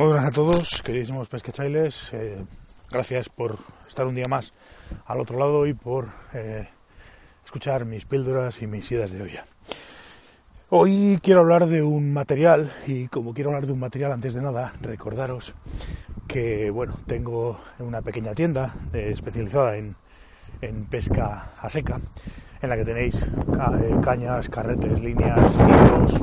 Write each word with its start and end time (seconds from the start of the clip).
Muy 0.00 0.08
buenas 0.08 0.28
a 0.28 0.30
todos, 0.30 0.80
queridísimos 0.80 1.28
pesquechailes. 1.28 2.14
Eh, 2.14 2.42
gracias 2.90 3.28
por 3.28 3.58
estar 3.86 4.06
un 4.06 4.14
día 4.14 4.24
más 4.30 4.50
al 5.04 5.20
otro 5.20 5.38
lado 5.38 5.66
y 5.66 5.74
por 5.74 6.08
eh, 6.32 6.70
escuchar 7.44 7.84
mis 7.84 8.06
píldoras 8.06 8.62
y 8.62 8.66
mis 8.66 8.90
idas 8.90 9.10
de 9.10 9.20
olla. 9.20 9.44
Hoy 10.70 11.20
quiero 11.22 11.40
hablar 11.40 11.66
de 11.66 11.82
un 11.82 12.14
material 12.14 12.72
y 12.86 13.08
como 13.08 13.34
quiero 13.34 13.50
hablar 13.50 13.66
de 13.66 13.74
un 13.74 13.80
material 13.80 14.12
antes 14.12 14.32
de 14.32 14.40
nada, 14.40 14.72
recordaros 14.80 15.52
que 16.26 16.70
bueno, 16.70 16.96
tengo 17.06 17.60
una 17.78 18.00
pequeña 18.00 18.34
tienda 18.34 18.74
eh, 18.94 19.10
especializada 19.12 19.76
en, 19.76 19.94
en 20.62 20.86
pesca 20.86 21.52
a 21.60 21.68
seca 21.68 22.00
en 22.62 22.68
la 22.70 22.76
que 22.78 22.86
tenéis 22.86 23.22
eh, 23.22 23.96
cañas, 24.02 24.48
carretes, 24.48 24.98
líneas, 25.00 25.52
hilos, 25.56 26.20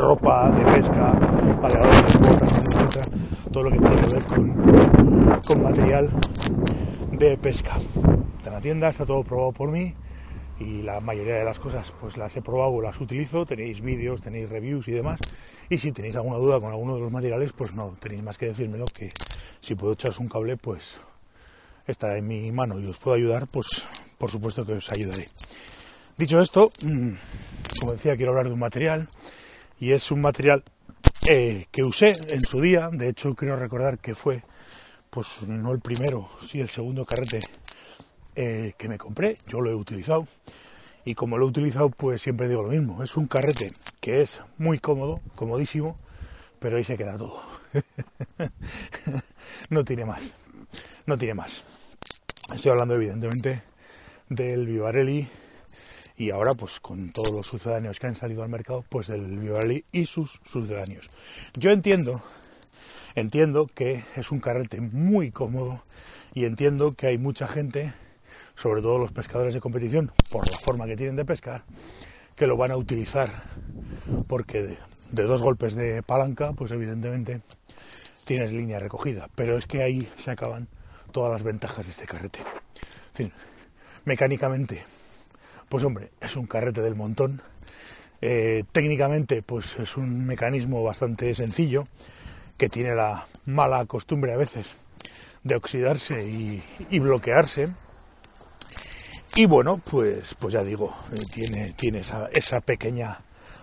ropa 0.00 0.50
de 0.50 0.64
pesca, 0.64 1.12
paleadores, 1.60 2.18
botas. 2.18 3.10
Todo 3.52 3.64
lo 3.64 3.70
que 3.70 3.78
tiene 3.78 3.96
que 3.96 4.14
ver 4.14 4.24
con, 4.24 5.40
con 5.46 5.62
material 5.62 6.08
de 7.12 7.36
pesca. 7.36 7.78
En 8.46 8.52
la 8.52 8.60
tienda 8.60 8.88
está 8.88 9.04
todo 9.04 9.22
probado 9.22 9.52
por 9.52 9.70
mí 9.70 9.94
y 10.58 10.82
la 10.82 11.00
mayoría 11.00 11.36
de 11.36 11.44
las 11.44 11.58
cosas 11.58 11.92
pues 12.00 12.16
las 12.16 12.36
he 12.36 12.42
probado 12.42 12.72
o 12.72 12.82
las 12.82 13.00
utilizo, 13.00 13.44
tenéis 13.44 13.80
vídeos, 13.80 14.20
tenéis 14.20 14.48
reviews 14.48 14.88
y 14.88 14.92
demás. 14.92 15.20
Y 15.68 15.78
si 15.78 15.92
tenéis 15.92 16.16
alguna 16.16 16.36
duda 16.36 16.60
con 16.60 16.70
alguno 16.70 16.94
de 16.94 17.00
los 17.00 17.12
materiales, 17.12 17.52
pues 17.52 17.74
no 17.74 17.94
tenéis 18.00 18.22
más 18.22 18.38
que 18.38 18.46
decírmelo 18.46 18.86
que 18.86 19.10
si 19.60 19.74
puedo 19.74 19.92
echaros 19.92 20.18
un 20.18 20.28
cable, 20.28 20.56
pues 20.56 20.96
está 21.86 22.16
en 22.16 22.26
mi 22.26 22.50
mano 22.52 22.78
y 22.78 22.86
os 22.86 22.98
puedo 22.98 23.16
ayudar, 23.16 23.46
pues 23.48 23.84
por 24.18 24.30
supuesto 24.30 24.64
que 24.64 24.74
os 24.74 24.92
ayudaré. 24.92 25.26
Dicho 26.16 26.40
esto, 26.40 26.70
mm, 26.84 27.12
como 27.80 27.92
decía, 27.92 28.14
quiero 28.16 28.32
hablar 28.32 28.46
de 28.46 28.52
un 28.52 28.60
material 28.60 29.08
y 29.80 29.92
es 29.92 30.10
un 30.12 30.20
material 30.20 30.62
eh, 31.28 31.66
que 31.72 31.82
usé 31.82 32.12
en 32.28 32.42
su 32.42 32.60
día, 32.60 32.90
de 32.92 33.08
hecho 33.08 33.34
quiero 33.34 33.56
recordar 33.56 33.98
que 33.98 34.14
fue, 34.14 34.42
pues 35.08 35.42
no 35.48 35.72
el 35.72 35.80
primero, 35.80 36.28
sí 36.46 36.60
el 36.60 36.68
segundo 36.68 37.06
carrete 37.06 37.40
eh, 38.36 38.74
que 38.76 38.88
me 38.88 38.98
compré, 38.98 39.38
yo 39.48 39.60
lo 39.60 39.70
he 39.70 39.74
utilizado 39.74 40.28
y 41.04 41.14
como 41.14 41.38
lo 41.38 41.46
he 41.46 41.48
utilizado 41.48 41.88
pues 41.88 42.20
siempre 42.20 42.46
digo 42.46 42.62
lo 42.62 42.68
mismo, 42.68 43.02
es 43.02 43.16
un 43.16 43.26
carrete 43.26 43.72
que 44.00 44.20
es 44.20 44.42
muy 44.58 44.78
cómodo, 44.78 45.20
comodísimo, 45.34 45.96
pero 46.58 46.76
ahí 46.76 46.84
se 46.84 46.98
queda 46.98 47.16
todo. 47.16 47.42
no 49.70 49.82
tiene 49.84 50.04
más, 50.04 50.34
no 51.06 51.16
tiene 51.16 51.34
más. 51.34 51.64
Estoy 52.52 52.72
hablando 52.72 52.94
evidentemente 52.96 53.62
del 54.28 54.66
Vivarelli 54.66 55.26
y 56.20 56.32
ahora 56.32 56.52
pues 56.52 56.80
con 56.80 57.12
todos 57.12 57.32
los 57.32 57.46
sucedáneos 57.46 57.98
que 57.98 58.06
han 58.06 58.14
salido 58.14 58.42
al 58.42 58.50
mercado, 58.50 58.84
pues 58.90 59.06
del 59.06 59.38
Vivarelli 59.38 59.86
y 59.90 60.04
sus 60.04 60.38
sucedáneos. 60.44 61.06
Yo 61.58 61.70
entiendo, 61.70 62.20
entiendo 63.14 63.70
que 63.74 64.04
es 64.16 64.30
un 64.30 64.38
carrete 64.38 64.82
muy 64.82 65.30
cómodo 65.30 65.82
y 66.34 66.44
entiendo 66.44 66.92
que 66.92 67.06
hay 67.06 67.16
mucha 67.16 67.48
gente, 67.48 67.94
sobre 68.54 68.82
todo 68.82 68.98
los 68.98 69.12
pescadores 69.12 69.54
de 69.54 69.62
competición, 69.62 70.12
por 70.30 70.46
la 70.46 70.58
forma 70.58 70.84
que 70.84 70.94
tienen 70.94 71.16
de 71.16 71.24
pescar, 71.24 71.64
que 72.36 72.46
lo 72.46 72.58
van 72.58 72.72
a 72.72 72.76
utilizar 72.76 73.30
porque 74.28 74.62
de, 74.62 74.78
de 75.12 75.22
dos 75.22 75.40
golpes 75.40 75.74
de 75.74 76.02
palanca, 76.02 76.52
pues 76.52 76.70
evidentemente 76.72 77.40
tienes 78.26 78.52
línea 78.52 78.78
recogida. 78.78 79.30
Pero 79.36 79.56
es 79.56 79.64
que 79.64 79.82
ahí 79.82 80.06
se 80.18 80.32
acaban 80.32 80.68
todas 81.12 81.32
las 81.32 81.42
ventajas 81.42 81.86
de 81.86 81.92
este 81.92 82.04
carrete. 82.04 82.40
En 82.40 83.14
fin, 83.14 83.32
mecánicamente, 84.04 84.84
pues 85.70 85.84
hombre, 85.84 86.10
es 86.20 86.34
un 86.34 86.46
carrete 86.46 86.82
del 86.82 86.96
montón. 86.96 87.40
Eh, 88.20 88.64
técnicamente, 88.72 89.40
pues 89.40 89.78
es 89.78 89.96
un 89.96 90.26
mecanismo 90.26 90.82
bastante 90.82 91.32
sencillo 91.32 91.84
que 92.58 92.68
tiene 92.68 92.94
la 92.94 93.28
mala 93.46 93.86
costumbre 93.86 94.34
a 94.34 94.36
veces 94.36 94.74
de 95.44 95.54
oxidarse 95.54 96.24
y, 96.24 96.98
bloquearse. 96.98 97.68
Y 99.36 99.46
bueno, 99.46 99.80
pues, 99.88 100.34
pues 100.34 100.52
ya 100.52 100.64
digo, 100.64 100.92
eh, 101.12 101.20
tiene, 101.32 101.72
tiene 101.74 102.00
esa, 102.00 102.28
esa 102.32 102.60
pequeña 102.60 103.18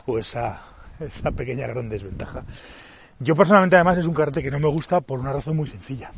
o 0.06 0.18
esa, 0.18 0.62
esa 1.02 1.32
pequeña 1.32 1.68
gran 1.68 1.90
desventaja. 1.90 2.46
Yo 3.20 3.36
personalmente 3.36 3.76
además 3.76 3.98
es 3.98 4.06
un 4.06 4.14
carrete 4.14 4.42
que 4.42 4.50
no 4.50 4.60
me 4.60 4.70
gusta 4.70 5.02
por 5.02 5.20
una 5.20 5.34
razón 5.34 5.58
muy 5.58 5.68
sencilla. 5.68 6.12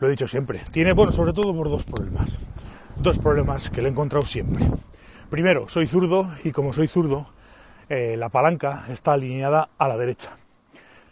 Lo 0.00 0.06
he 0.06 0.10
dicho 0.10 0.28
siempre. 0.28 0.60
Tiene, 0.70 0.92
bueno, 0.92 1.12
sobre 1.12 1.32
todo 1.32 1.56
por 1.56 1.70
dos 1.70 1.84
problemas. 1.84 2.28
Dos 2.98 3.18
problemas 3.18 3.70
que 3.70 3.80
le 3.80 3.88
he 3.88 3.90
encontrado 3.90 4.26
siempre. 4.26 4.68
Primero, 5.34 5.68
soy 5.68 5.88
zurdo 5.88 6.30
y 6.44 6.52
como 6.52 6.72
soy 6.72 6.86
zurdo, 6.86 7.26
eh, 7.88 8.16
la 8.16 8.28
palanca 8.28 8.84
está 8.88 9.14
alineada 9.14 9.68
a 9.78 9.88
la 9.88 9.96
derecha. 9.96 10.36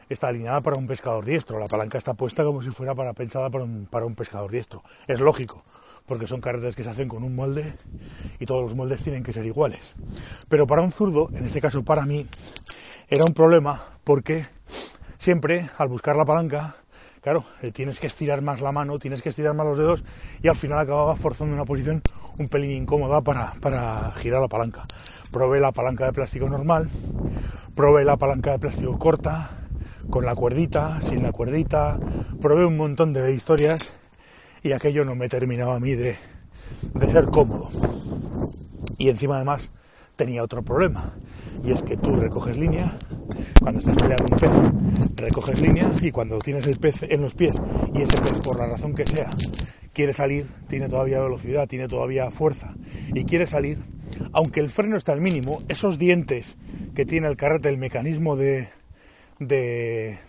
Está 0.08 0.28
alineada 0.28 0.60
para 0.60 0.76
un 0.76 0.86
pescador 0.86 1.24
diestro. 1.24 1.58
La 1.58 1.66
palanca 1.66 1.98
está 1.98 2.14
puesta 2.14 2.44
como 2.44 2.62
si 2.62 2.70
fuera 2.70 2.94
para, 2.94 3.14
pensada 3.14 3.50
para 3.50 3.64
un, 3.64 3.86
para 3.86 4.06
un 4.06 4.14
pescador 4.14 4.48
diestro. 4.48 4.84
Es 5.08 5.18
lógico, 5.18 5.64
porque 6.06 6.28
son 6.28 6.40
carretes 6.40 6.76
que 6.76 6.84
se 6.84 6.90
hacen 6.90 7.08
con 7.08 7.24
un 7.24 7.34
molde 7.34 7.74
y 8.38 8.46
todos 8.46 8.62
los 8.62 8.76
moldes 8.76 9.02
tienen 9.02 9.24
que 9.24 9.32
ser 9.32 9.44
iguales. 9.44 9.96
Pero 10.48 10.68
para 10.68 10.82
un 10.82 10.92
zurdo, 10.92 11.28
en 11.34 11.44
este 11.44 11.60
caso 11.60 11.82
para 11.82 12.06
mí, 12.06 12.24
era 13.08 13.24
un 13.26 13.34
problema 13.34 13.86
porque 14.04 14.46
siempre 15.18 15.68
al 15.78 15.88
buscar 15.88 16.14
la 16.14 16.24
palanca, 16.24 16.76
claro, 17.22 17.44
eh, 17.60 17.72
tienes 17.72 17.98
que 17.98 18.06
estirar 18.06 18.40
más 18.40 18.62
la 18.62 18.70
mano, 18.70 19.00
tienes 19.00 19.20
que 19.20 19.30
estirar 19.30 19.54
más 19.54 19.66
los 19.66 19.78
dedos 19.78 20.04
y 20.40 20.46
al 20.46 20.54
final 20.54 20.78
acababa 20.78 21.16
forzando 21.16 21.56
una 21.56 21.64
posición 21.64 22.04
un 22.38 22.48
pelín 22.48 22.70
incómoda 22.70 23.20
para, 23.20 23.52
para 23.60 24.10
girar 24.12 24.40
la 24.40 24.48
palanca. 24.48 24.84
Probé 25.30 25.60
la 25.60 25.72
palanca 25.72 26.06
de 26.06 26.12
plástico 26.12 26.48
normal, 26.48 26.88
probé 27.74 28.04
la 28.04 28.16
palanca 28.16 28.52
de 28.52 28.58
plástico 28.58 28.98
corta, 28.98 29.50
con 30.10 30.24
la 30.24 30.34
cuerdita, 30.34 31.00
sin 31.00 31.22
la 31.22 31.32
cuerdita, 31.32 31.98
probé 32.40 32.66
un 32.66 32.76
montón 32.76 33.12
de 33.12 33.32
historias 33.32 33.94
y 34.62 34.72
aquello 34.72 35.04
no 35.04 35.14
me 35.14 35.28
terminaba 35.28 35.76
a 35.76 35.80
mí 35.80 35.94
de, 35.94 36.16
de 36.94 37.10
ser 37.10 37.26
cómodo. 37.26 37.70
Y 38.98 39.08
encima 39.08 39.36
además 39.36 39.70
tenía 40.16 40.42
otro 40.42 40.62
problema, 40.62 41.14
y 41.64 41.72
es 41.72 41.82
que 41.82 41.96
tú 41.96 42.14
recoges 42.14 42.56
línea, 42.58 42.96
cuando 43.60 43.80
estás 43.80 43.96
peleando 43.96 44.26
un 44.30 44.38
pez, 44.38 45.16
recoges 45.16 45.60
línea 45.60 45.90
y 46.02 46.10
cuando 46.10 46.38
tienes 46.38 46.66
el 46.66 46.78
pez 46.78 47.04
en 47.04 47.22
los 47.22 47.34
pies 47.34 47.54
y 47.94 48.02
ese 48.02 48.20
pez, 48.20 48.40
por 48.40 48.58
la 48.58 48.66
razón 48.66 48.92
que 48.92 49.06
sea, 49.06 49.30
quiere 49.92 50.12
salir, 50.12 50.46
tiene 50.68 50.88
todavía 50.88 51.20
velocidad, 51.20 51.68
tiene 51.68 51.88
todavía 51.88 52.30
fuerza 52.30 52.74
y 53.14 53.24
quiere 53.24 53.46
salir, 53.46 53.78
aunque 54.32 54.60
el 54.60 54.70
freno 54.70 54.96
está 54.96 55.12
al 55.12 55.20
mínimo, 55.20 55.58
esos 55.68 55.98
dientes 55.98 56.56
que 56.94 57.04
tiene 57.04 57.28
el 57.28 57.36
carrete, 57.36 57.68
el 57.68 57.78
mecanismo 57.78 58.36
de, 58.36 58.68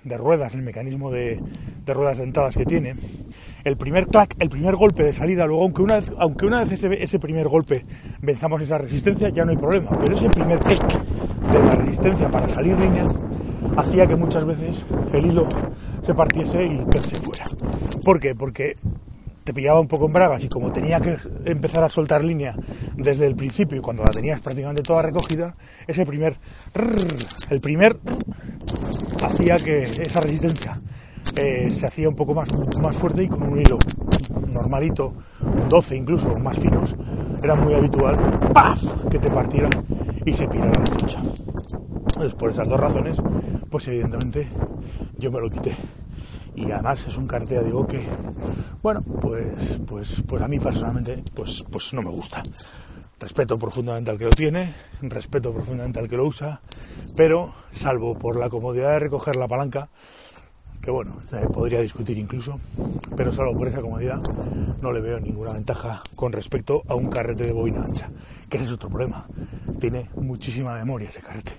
ruedas, 0.06 0.56
el 0.56 0.62
mecanismo 0.64 1.12
de, 1.12 1.42
ruedas 1.88 2.18
dentadas 2.18 2.58
que 2.58 2.66
tiene, 2.66 2.96
el 3.64 3.78
primer 3.78 4.08
clac, 4.08 4.36
el 4.40 4.50
primer 4.50 4.76
golpe 4.76 5.04
de 5.04 5.14
salida, 5.14 5.48
luego 5.48 5.64
aunque 5.64 5.82
una 5.82 5.96
vez, 5.96 6.12
aunque 6.18 6.46
una 6.46 6.60
vez 6.60 6.72
ese, 6.72 7.20
primer 7.20 7.48
golpe 7.48 7.86
venzamos 8.22 8.62
esa 8.62 8.78
resistencia, 8.78 9.30
ya 9.30 9.46
no 9.46 9.52
hay 9.52 9.58
problema, 9.58 9.98
pero 10.00 10.16
ese 10.16 10.30
primer 10.30 10.60
clic 10.60 10.82
de 11.52 11.60
la 11.60 11.76
resistencia 11.76 12.30
para 12.30 12.50
salir 12.50 12.78
línea 12.78 13.06
hacía 13.78 14.06
que 14.08 14.16
muchas 14.16 14.46
veces 14.46 14.86
el 15.14 15.26
hilo 15.26 15.48
se 16.02 16.14
partiese 16.14 16.66
y 16.66 16.80
el 16.80 17.02
se 17.02 17.16
fuera. 17.16 17.46
¿Por 18.04 18.20
qué? 18.20 18.36
Porque 18.36 18.76
te 19.44 19.54
pillaba 19.54 19.80
un 19.80 19.88
poco 19.88 20.08
en 20.08 20.14
bragas 20.14 20.44
y 20.44 20.50
como 20.50 20.72
tenía 20.72 21.00
que 21.00 21.18
empezar 21.46 21.84
a 21.84 21.90
soltar 21.90 22.24
línea 22.24 22.56
desde 22.96 23.28
el 23.28 23.36
principio 23.36 23.78
y 23.78 23.82
cuando 23.82 24.04
la 24.04 24.12
tenías 24.12 24.42
prácticamente 24.42 24.84
toda 24.84 25.02
recogida, 25.02 25.56
ese 25.88 26.06
primer 26.06 26.38
el 27.50 27.60
primer 27.62 27.98
hacía 29.24 29.58
que 29.58 29.82
esa 29.82 30.22
resistencia 30.22 30.78
eh, 31.38 31.70
se 31.72 31.86
hacía 31.86 32.10
un 32.10 32.16
poco 32.16 32.34
más, 32.34 32.50
más 32.82 32.96
fuerte 32.96 33.24
y 33.24 33.28
con 33.28 33.44
un 33.44 33.60
hilo 33.60 33.80
normalito, 34.52 35.14
12 35.70 35.96
incluso, 35.96 36.32
más 36.42 36.58
finos, 36.58 36.96
era 37.42 37.56
muy 37.56 37.74
habitual 37.74 38.38
¡paf! 38.54 38.82
que 39.10 39.20
te 39.20 39.30
partiera 39.30 39.70
y 40.26 40.34
se 40.34 40.48
pirara 40.48 40.72
la 40.78 40.84
trucha. 40.84 41.20
Entonces, 41.20 42.36
por 42.36 42.52
esas 42.52 42.70
dos 42.70 42.80
razones, 42.80 43.18
pues 43.70 43.88
evidentemente 43.88 44.48
yo 45.18 45.32
me 45.32 45.40
lo 45.40 45.50
quité. 45.50 45.76
Y 46.56 46.72
además 46.72 47.06
es 47.08 47.18
un 47.18 47.28
cartel, 47.28 47.66
digo, 47.66 47.88
que, 47.88 48.06
bueno, 48.82 49.02
pues, 49.02 49.80
pues, 49.88 50.22
pues 50.28 50.42
a 50.42 50.48
mí 50.48 50.60
personalmente, 50.60 51.24
pues, 51.34 51.64
pues 51.72 51.94
no 51.94 52.02
me 52.02 52.10
gusta. 52.10 52.44
Respeto 53.20 53.58
profundamente 53.58 54.12
al 54.12 54.18
que 54.18 54.26
lo 54.26 54.30
tiene, 54.32 54.74
respeto 55.02 55.54
profundamente 55.54 56.00
al 56.00 56.10
que 56.10 56.18
lo 56.18 56.26
usa, 56.26 56.62
pero 57.16 57.54
salvo 57.72 58.18
por 58.18 58.36
la 58.36 58.50
comodidad 58.50 58.92
de 58.92 59.00
recoger 59.00 59.36
la 59.36 59.48
palanca, 59.48 59.90
que 60.82 60.92
bueno, 60.92 61.16
se 61.30 61.38
podría 61.48 61.80
discutir 61.80 62.18
incluso, 62.18 62.60
pero 63.16 63.32
salvo 63.32 63.58
por 63.58 63.70
esa 63.70 63.80
comodidad 63.80 64.22
no 64.82 64.92
le 64.92 65.00
veo 65.00 65.18
ninguna 65.22 65.54
ventaja 65.54 66.02
con 66.18 66.34
respecto 66.34 66.84
a 66.90 66.96
un 66.96 67.10
carrete 67.10 67.46
de 67.46 67.54
bobina 67.54 67.84
ancha, 67.84 68.10
que 68.50 68.58
ese 68.58 68.66
es 68.66 68.72
otro 68.74 68.90
problema. 68.90 69.26
Tiene 69.80 70.10
muchísima 70.18 70.74
memoria 70.74 71.08
ese 71.08 71.22
carrete, 71.22 71.54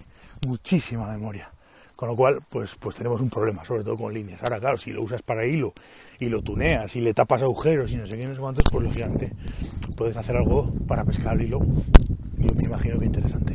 muchísima 0.47 1.07
memoria. 1.07 1.51
Con 1.97 2.09
lo 2.09 2.17
cual, 2.17 2.41
pues, 2.49 2.75
pues 2.75 2.97
tenemos 2.97 3.21
un 3.21 3.31
problema, 3.31 3.65
sobre 3.65 3.85
todo 3.85 3.97
con 3.97 4.13
líneas. 4.13 4.43
Ahora, 4.43 4.59
claro, 4.59 4.77
si 4.77 4.93
lo 4.93 5.03
usas 5.03 5.23
para 5.23 5.47
hilo 5.47 5.73
y 6.19 6.29
lo 6.29 6.43
tuneas 6.43 6.95
y 6.97 7.01
le 7.01 7.15
tapas 7.15 7.43
agujeros 7.43 7.93
y 7.93 7.97
no 7.97 8.07
sé 8.07 8.19
qué, 8.19 8.27
no 8.27 8.35
sé 8.35 8.41
cuántos, 8.41 8.65
pues 8.71 8.85
lógicamente 8.85 9.33
puedes 9.97 10.17
hacer 10.17 10.37
algo 10.37 10.65
para 10.87 11.05
pescar 11.05 11.35
el 11.35 11.47
hilo, 11.47 11.61
me 11.61 12.67
imagino 12.67 12.99
que 12.99 13.07
interesante. 13.07 13.55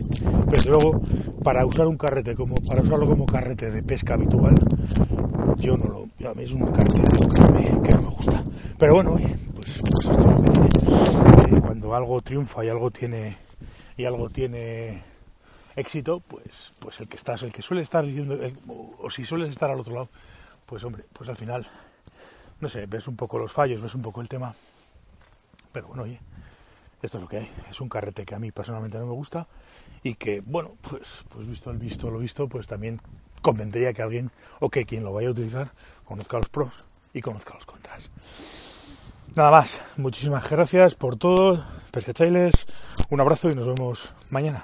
Pero 0.50 0.72
luego, 0.72 1.02
para 1.44 1.66
usar 1.66 1.88
un 1.88 1.98
carrete 1.98 2.34
como, 2.36 2.56
para 2.68 2.82
usarlo 2.82 3.08
como 3.08 3.26
carrete 3.26 3.72
de 3.72 3.84
pesca 3.84 4.14
habitual, 4.14 4.56
yo 5.58 5.78
no 5.78 5.86
lo, 5.86 6.30
a 6.30 6.34
mí 6.34 6.44
es 6.44 6.52
un 6.52 6.72
carrete 6.72 7.02
que, 7.02 7.96
no 7.96 8.02
me 8.02 8.10
gusta. 8.10 8.44
Pero 8.78 8.96
bueno, 8.96 9.14
oye, 9.14 9.36
pues, 9.54 9.82
pues 9.82 10.00
esto 10.00 10.12
es 10.12 10.26
lo 10.26 10.42
que 10.42 10.52
tiene. 10.52 11.58
Eh, 11.58 11.62
cuando 11.62 11.94
algo 11.94 12.22
triunfa 12.22 12.64
y 12.64 12.70
algo 12.70 12.90
tiene 12.90 13.38
y 13.98 14.06
algo 14.06 14.30
tiene 14.30 15.04
éxito, 15.76 16.20
pues, 16.20 16.74
pues 16.80 17.00
el 17.00 17.08
que 17.08 17.18
estás, 17.18 17.44
el 17.44 17.52
que 17.52 17.62
suele 17.62 17.82
estar 17.82 18.06
diciendo, 18.06 18.38
o 19.00 19.10
si 19.10 19.26
sueles 19.26 19.50
estar 19.50 19.70
al 19.70 19.80
otro 19.80 19.94
lado, 19.94 20.10
pues 20.66 20.84
hombre, 20.84 21.04
pues 21.14 21.30
al 21.30 21.38
final, 21.38 21.68
no 22.60 22.70
sé, 22.70 22.86
ves 22.86 23.08
un 23.08 23.16
poco 23.16 23.40
los 23.40 23.52
fallos, 23.52 23.82
ves 23.82 23.96
un 23.96 24.02
poco 24.02 24.22
el 24.22 24.28
tema, 24.28 24.54
pero 25.72 25.88
bueno, 25.88 26.04
oye, 26.04 26.20
esto 27.02 27.18
es 27.18 27.24
lo 27.24 27.30
que 27.30 27.38
hay, 27.38 27.52
es 27.70 27.80
un 27.82 27.90
carrete 27.90 28.26
que 28.26 28.36
a 28.36 28.40
mí 28.40 28.52
personalmente 28.52 28.98
no 29.00 29.06
me 29.06 29.14
gusta 29.14 29.48
y 30.04 30.16
que, 30.16 30.40
bueno, 30.46 30.74
pues, 30.90 31.08
pues 31.30 31.48
visto 31.48 31.72
el 31.72 31.78
visto, 31.78 32.12
lo 32.12 32.20
visto, 32.20 32.48
pues 32.48 32.68
también 32.68 33.02
convendría 33.42 33.94
que 33.94 34.02
alguien, 34.02 34.32
o 34.60 34.70
que 34.70 34.86
quien 34.86 35.04
lo 35.04 35.14
vaya 35.14 35.30
a 35.30 35.32
utilizar, 35.32 35.72
conozca 36.06 36.38
los 36.38 36.50
pros 36.50 36.88
y 37.14 37.22
conozca 37.22 37.54
los 37.54 37.66
contras. 37.66 38.10
Nada 39.36 39.52
más, 39.52 39.82
muchísimas 39.98 40.50
gracias 40.50 40.96
por 40.96 41.16
todo, 41.16 41.64
pescachailes, 41.92 42.66
un 43.10 43.22
abrazo 43.22 43.50
y 43.50 43.56
nos 43.56 43.68
vemos 43.68 44.12
mañana. 44.32 44.64